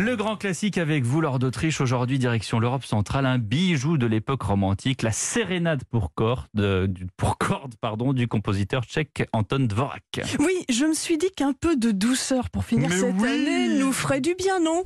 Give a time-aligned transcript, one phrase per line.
[0.00, 4.40] Le grand classique avec vous, Lord d'Autriche, aujourd'hui direction l'Europe centrale, un bijou de l'époque
[4.40, 10.22] romantique, la sérénade pour cordes, du, pour cordes pardon, du compositeur tchèque Anton Dvorak.
[10.38, 13.28] Oui, je me suis dit qu'un peu de douceur pour finir Mais cette oui.
[13.28, 14.82] année nous ferait du bien, non?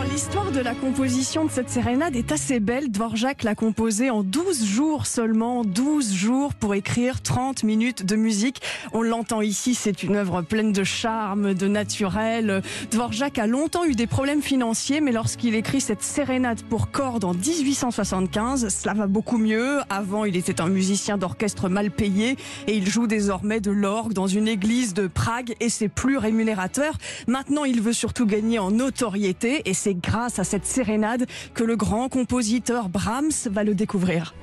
[0.00, 2.90] Alors l'histoire de la composition de cette sérénade est assez belle.
[2.90, 8.62] Dvorak l'a composée en 12 jours seulement, 12 jours pour écrire 30 minutes de musique.
[8.94, 12.62] On l'entend ici, c'est une œuvre pleine de charme, de naturel.
[12.90, 17.34] Dvorak a longtemps eu des problèmes financiers, mais lorsqu'il écrit cette sérénade pour cordes en
[17.34, 19.80] 1875, cela va beaucoup mieux.
[19.90, 24.28] Avant, il était un musicien d'orchestre mal payé et il joue désormais de l'orgue dans
[24.28, 26.96] une église de Prague et c'est plus rémunérateur.
[27.26, 31.76] Maintenant, il veut surtout gagner en notoriété et c'est grâce à cette sérénade que le
[31.76, 34.34] grand compositeur Brahms va le découvrir.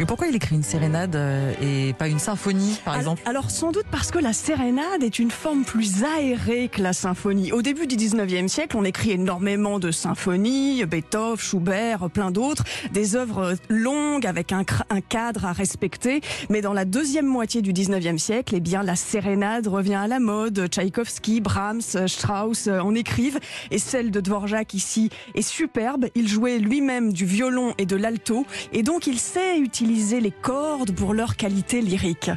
[0.00, 3.20] Mais pourquoi il écrit une sérénade euh, et pas une symphonie, par exemple?
[3.26, 7.52] Alors sans doute parce que la sérénade est une forme plus aérée que la symphonie.
[7.52, 13.14] Au début du 19e siècle, on écrit énormément de symphonies, Beethoven, Schubert, plein d'autres, des
[13.14, 14.64] œuvres longues avec un
[15.06, 16.22] cadre à respecter.
[16.48, 20.18] Mais dans la deuxième moitié du 19e siècle, eh bien la sérénade revient à la
[20.18, 20.66] mode.
[20.66, 23.38] Tchaïkovski, Brahms, Strauss euh, en écrivent
[23.70, 26.06] et celle de Dvorak ici est superbe.
[26.14, 30.92] Il jouait lui-même du violon et de l'alto et donc il sait utiliser les cordes
[30.92, 32.30] pour leur qualité lyrique.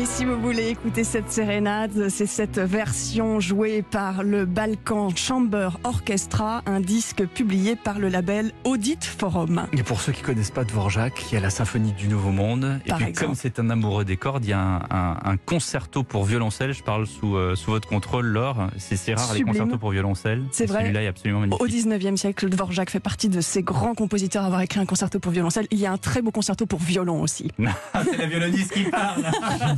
[0.00, 5.70] Et si vous voulez écouter cette sérénade, c'est cette version jouée par le Balkan Chamber
[5.82, 9.66] Orchestra, un disque publié par le label Audit Forum.
[9.72, 12.78] Et pour ceux qui connaissent pas Dvorak, il y a la symphonie du Nouveau Monde.
[12.86, 13.26] Et Par puis exemple.
[13.26, 16.72] comme c'est un amoureux des cordes, il y a un, un- un concerto pour violoncelle.
[16.74, 18.68] Je parle sous, euh, sous votre contrôle, Laure.
[18.78, 19.46] C'est rare les Sublime.
[19.56, 20.44] concertos pour violoncelle.
[20.52, 20.82] C'est vrai.
[20.82, 21.60] Celui-là est absolument magnifique.
[21.60, 25.18] Au 19e siècle, Dvorak fait partie de ces grands compositeurs à avoir écrit un concerto
[25.18, 25.66] pour violoncelle.
[25.72, 27.50] Il y a un très beau concerto pour violon aussi.
[27.58, 29.24] c'est la violoniste qui parle.